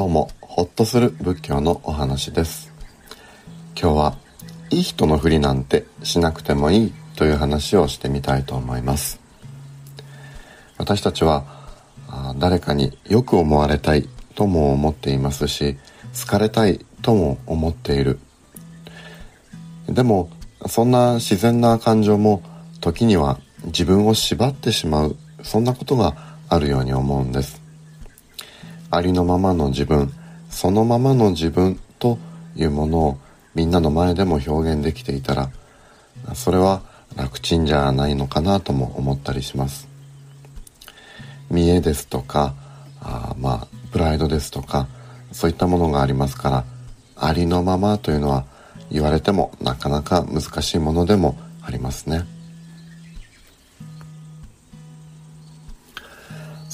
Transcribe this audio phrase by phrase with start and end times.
[0.00, 2.72] どうもホッとする仏教のお話です。
[3.78, 4.16] 今日は
[4.70, 9.20] いい人のふりなんてしなくてもいいという話をしてみたいと思います。
[10.78, 11.44] 私たちは
[12.38, 15.76] 誰かによく思われたいとも思っていますし
[16.18, 18.20] 好かれたいとも思っている。
[19.86, 20.30] でも
[20.66, 22.42] そんな自然な感情も
[22.80, 25.16] 時には自分を縛ってしまう。
[25.42, 26.16] そんなことが
[26.48, 27.60] あるように思うんです。
[28.90, 30.12] ありのままの自分
[30.50, 32.18] そのままの自分と
[32.56, 33.18] いうものを
[33.54, 35.50] みんなの前でも表現できていたら
[36.34, 36.82] それは
[37.16, 39.88] 楽ちんじゃないのかなとも思ったりします。
[41.50, 42.54] 見栄ですとか
[43.00, 44.86] あまあプライドですとか
[45.32, 46.64] そういったものがありますから
[47.16, 48.44] ありのままというのは
[48.90, 52.24] 言われてもなかなか難しいものでもありますね。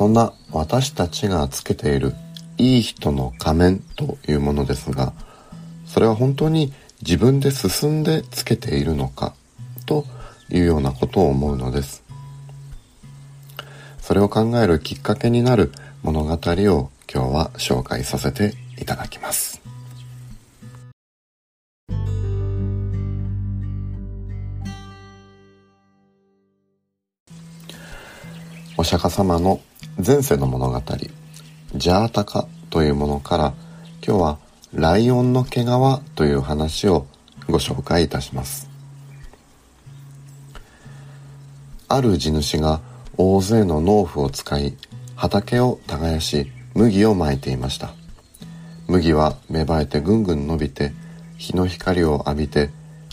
[0.00, 2.14] そんな私たちがつけている
[2.56, 5.12] いい人の仮面というものですが
[5.84, 9.34] それは本当に自分で進んでつけているのか
[9.84, 10.06] と
[10.48, 12.02] いうようなことを思うのです。
[14.00, 15.70] それを考えるきっかけになる
[16.02, 19.60] 物語を今日は紹介させていただきます。
[28.78, 29.60] お釈迦様の
[29.98, 30.80] 前世の物語
[31.74, 33.54] ジャータカというものから
[34.06, 34.38] 今日は
[34.72, 35.66] ライオンの毛皮
[36.14, 37.06] という話を
[37.48, 38.70] ご紹介いたします。
[41.88, 42.80] ある地主が
[43.18, 44.76] 大勢の農夫を使い
[45.16, 47.92] 畑を耕し麦をまいていました。
[48.86, 50.92] 麦は芽生えてぐんぐん伸びて
[51.36, 52.70] 日の光を浴びて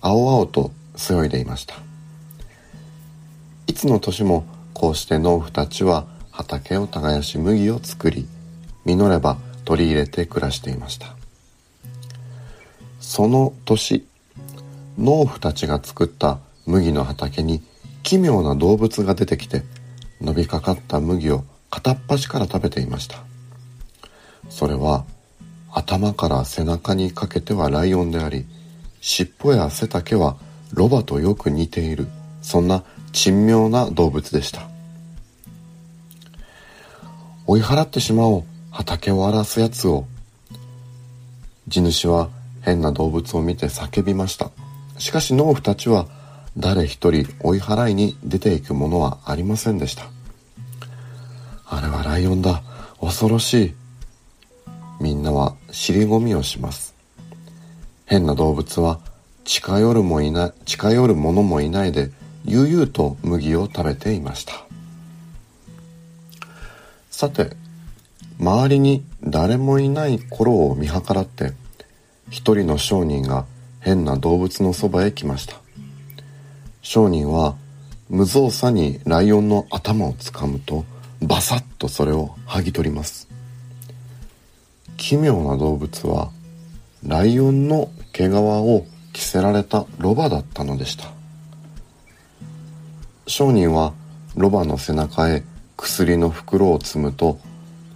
[0.00, 1.74] 青々とそよいでいました。
[3.66, 6.06] いつの年もこうして農夫たちは
[6.40, 8.26] 畑を耕し麦を作り
[8.86, 9.36] 実れば
[9.66, 11.14] 取り入れて暮らしていました。
[12.98, 14.06] その年
[14.96, 17.62] 農夫たちが作った麦の畑に
[18.02, 19.64] 奇妙な動物が出てきて
[20.22, 23.18] 伸びかかった麦を片っ端から食べていました。
[24.48, 25.04] それは
[25.70, 28.46] 頭から背中にかけてはライオンであり
[29.02, 30.36] 尻尾や背丈は
[30.72, 32.08] ロバとよく似ている
[32.40, 34.79] そんな珍妙な動物でした。
[37.50, 38.44] 追い払ってしまおう。
[38.70, 40.04] 畑を荒らすやつを。
[41.66, 42.28] 地主は
[42.62, 44.52] 変な動物を見て叫びました。
[44.98, 46.06] しかし農夫たちは
[46.56, 50.04] 誰一人追い払いに出ていくものはありませんでした。
[51.66, 52.62] あれはライオンだ。
[53.00, 53.74] 恐ろしい。
[55.00, 56.94] みんなは尻込みをします。
[58.06, 59.00] 変な動物は
[59.42, 62.12] 近寄るもいない近寄る者もいないで
[62.44, 64.69] 悠々と麦を食べていました。
[67.20, 67.50] さて
[68.38, 71.52] 周りに誰もいない頃を見計らって
[72.30, 73.44] 一人の商人が
[73.78, 75.56] 変な動物のそばへ来ました。
[76.80, 77.56] 商人は
[78.08, 80.86] 無造作にライオンの頭をつかむと
[81.20, 83.28] バサッとそれを剥ぎ取ります。
[84.96, 86.30] 奇妙な動物は
[87.06, 91.12] ライオンの毛皮を着せられたロバだったのでした。
[93.26, 93.92] 商人は
[94.36, 95.42] ロバの背中へ
[95.80, 97.38] 薬の袋を積むと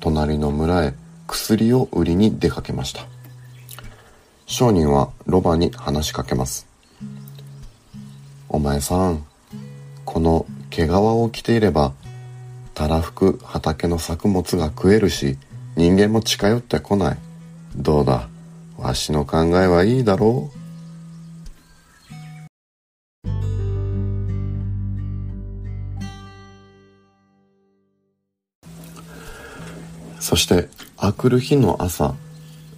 [0.00, 0.94] 隣の村へ
[1.26, 3.06] 薬を売りに出かけました。
[4.46, 6.66] 商人はロバに話しかけます。
[8.50, 9.24] お前さん
[10.04, 11.94] この毛皮を着ていれば
[12.74, 15.38] たらふく畑の作物が食えるし
[15.76, 17.18] 人間も近寄ってこない。
[17.76, 18.28] どうだ？
[18.76, 20.59] わしの考えはいいだろう。
[30.30, 32.14] そしてあくる日の朝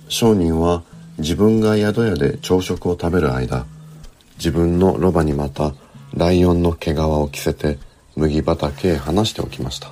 [0.09, 0.85] 商人は
[1.19, 3.67] 自分が宿屋で朝食を食べる間
[4.37, 5.75] 自分のロバにまた
[6.15, 7.79] ライオンの毛皮を着せて
[8.17, 9.91] 麦畑へ放しておきました。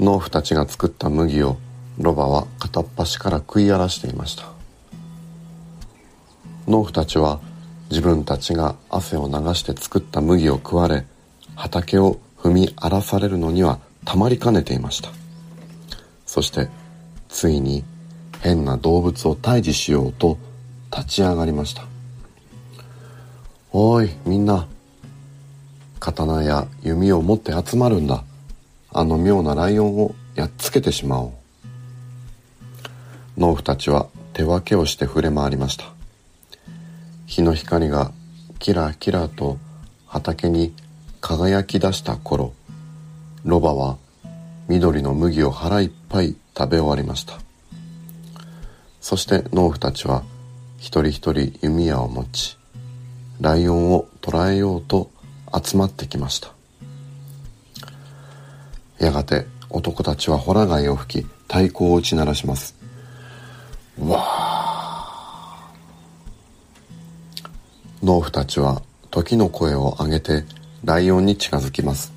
[0.00, 1.58] 農夫たちが作った麦を
[1.98, 4.48] ロバは片っ端から食い荒らしていました。
[6.66, 7.38] 農夫たちは
[7.90, 11.06] 自分たちが汗を流して作った麦を食われ
[11.54, 15.10] 畑を踏み荒らされるのにはたまりかねていました。
[16.26, 16.68] そして
[17.28, 17.84] ついに
[18.40, 20.38] 変な動物を退治しようと
[20.94, 21.84] 立ち上がりました。
[23.72, 24.66] おいみんな。
[25.98, 28.22] 刀や弓を持って集まるんだ。
[28.92, 31.32] あの妙なライオンをやっつけてしまおう。
[33.38, 35.86] 農夫たちは手分けをして触れ回りました。
[37.26, 38.12] 日の光が
[38.58, 39.58] キラキラと
[40.06, 40.74] 畑に
[41.20, 42.54] 輝き出した頃
[43.44, 43.98] ロバは
[44.68, 47.38] 緑の麦を腹いっぱい食べ終わりました。
[49.00, 50.24] そして農夫たちは
[50.78, 52.58] 一人一人弓矢を持ち
[53.40, 55.10] ライオンを捕らえようと
[55.54, 56.50] 集まってきました。
[58.98, 62.74] やがて男たちはホラ貝を吹き太鼓を打ち鳴らします。
[64.00, 64.24] わ
[68.02, 70.44] 農夫たちは時の声を上げて
[70.84, 72.15] ライオンに近づきます。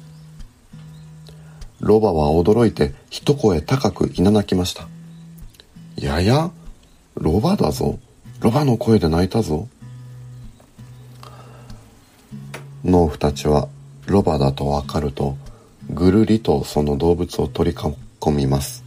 [1.79, 4.87] ロバは驚いて一声高くいななきました。
[5.95, 6.51] やや
[7.15, 7.99] ロバだぞ。
[8.39, 9.67] ロバの声で泣いたぞ。
[12.83, 13.67] 農夫たちは
[14.05, 15.37] ロバだとわかると
[15.89, 18.83] ぐるりとその動物を取り囲みます。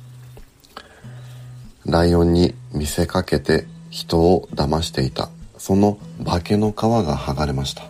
[1.85, 5.31] ライオンに見せかけて人を騙していた。
[5.59, 7.85] その化けの皮が剥がれました。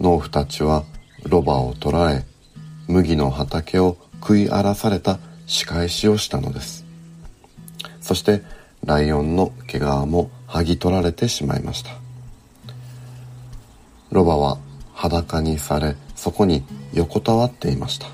[0.00, 0.84] 農夫たちは
[1.24, 2.26] ロバを捕らえ
[2.88, 6.84] 麦の畑を食い荒らされた仕返しをしたのです。
[8.00, 8.42] そして
[8.84, 11.90] ライオンの毛皮も剥ぎ取られてしまいました。
[14.10, 14.58] ロバは
[14.94, 18.06] 裸にされそこに横たわっていました。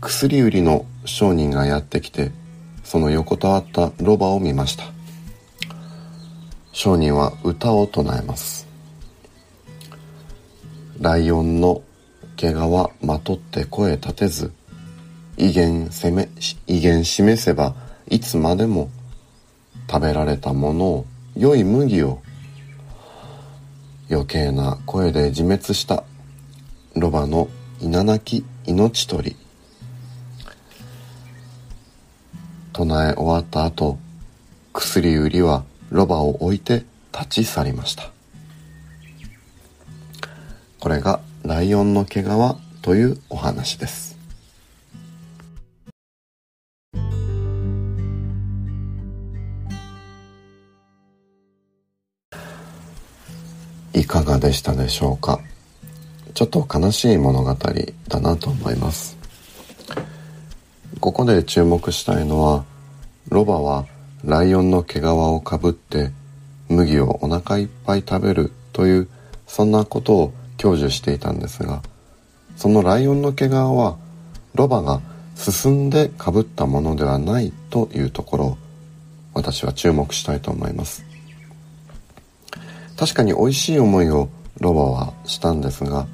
[0.00, 2.32] 薬売りの商人がやってきて
[2.84, 4.84] その横たわったロバを見ました。
[6.72, 8.59] 商人は歌を唱えます。
[11.00, 11.82] ライオンの
[12.36, 12.54] 毛皮
[13.02, 14.52] まとって声立てず
[15.38, 16.28] 威厳攻め
[16.66, 17.74] 威厳示せば
[18.08, 18.90] いつまでも
[19.90, 22.20] 食べられたものを良い麦を
[24.10, 26.04] 余計な声で自滅した
[26.94, 27.48] ロバの
[27.80, 29.36] 稲なき命取り。
[32.72, 33.98] 唱え終わった後
[34.74, 38.10] 薬売りはロバを置いて立ち去りました。
[40.80, 42.26] これがライオンの毛皮
[42.80, 44.16] というお話です。
[53.92, 55.40] いかがでしたでしょうか？
[56.32, 57.54] ちょっと悲しい物語
[58.08, 59.18] だなと思います。
[60.98, 62.64] ここで注目したいのは
[63.28, 63.84] ロバは
[64.24, 66.10] ライオンの毛皮をかぶって
[66.70, 69.08] 麦をお腹いっぱい食べるという
[69.46, 71.82] そんなことを享受していたんですが
[72.56, 73.96] そのライオンの毛皮は
[74.54, 75.00] ロバが
[75.34, 78.58] 進んでかぶったものではないというところを
[79.32, 81.04] 私は注目したいと思います。
[82.98, 84.28] 確かに美味しい思いを
[84.60, 86.06] ロバはしたんですが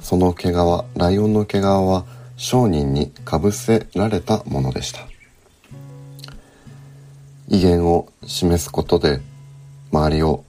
[0.00, 0.54] その毛皮
[0.96, 2.04] ライオンの毛皮は
[2.36, 5.06] 商人にかぶせられたものでした。
[7.48, 9.20] 威厳を示すことで
[9.92, 10.44] 周りを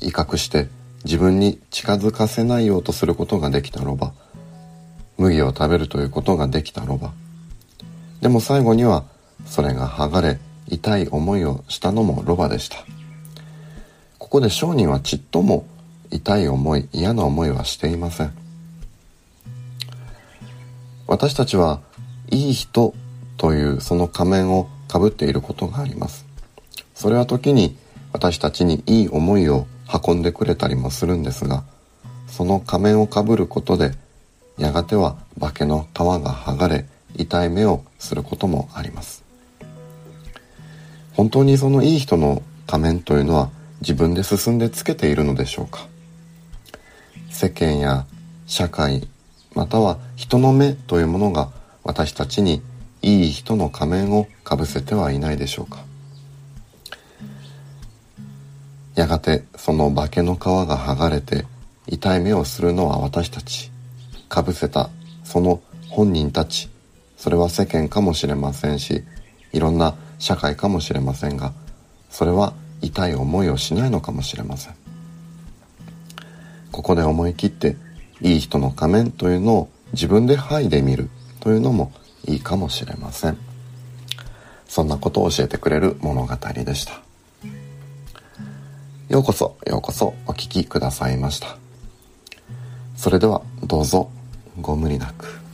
[0.00, 0.68] 威嚇して
[1.06, 4.12] 自分に近づかせないようとすることができたロバ。
[5.16, 7.12] 麦を食べるということができたロバ。
[8.20, 9.04] でも最後には
[9.46, 12.78] それが剥がれ痛い思いをしたのもロバでした。
[14.18, 15.64] ここで商人はちっとも
[16.10, 18.32] 痛い思い嫌な思いはしていません。
[21.06, 21.82] 私たちは
[22.30, 22.94] いい人
[23.36, 26.26] というその仮面をかぶっていることがあります。
[26.96, 27.76] それは時に
[28.12, 31.64] 私たちにいい思いを運んでくれたりもするんですが
[32.28, 33.92] その仮面をかぶることで
[34.58, 39.24] やがては化けの皮が剥がれ痛い目をすることもあります。
[41.14, 43.50] 本当にそのいい人の仮面というのは
[43.80, 45.86] 自分で進んでつけているのでしょうか。
[47.30, 48.06] 世間や
[48.46, 49.08] 社会
[49.54, 51.50] または人の目というものが
[51.84, 52.62] 私たちに
[53.02, 55.84] いい人の仮面をかぶせてはいないでしょうか。
[58.96, 61.44] やがてその化けの皮が剥がれて
[61.86, 63.70] 痛い目をするのは私たち。
[64.28, 64.90] かぶせた
[65.22, 66.68] その本人たち。
[67.16, 69.04] それは世間かもしれませんし
[69.52, 71.52] いろんな社会かもしれませんが
[72.10, 74.74] それは痛い思いをしないのかもしれません。
[76.72, 77.76] ここで思い切って
[78.20, 81.08] いい人の仮面というのを自分で剥いでみる。
[81.46, 81.92] というのも
[82.26, 83.38] いいかもしれません。
[84.66, 87.05] そんなことを教えてくれる物語でした。
[89.16, 91.56] ようこそようこそお聴きくださいました。
[92.96, 94.10] それではどうぞ
[94.60, 95.45] ご無理なく。